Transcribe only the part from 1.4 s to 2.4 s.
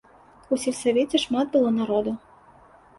было народу.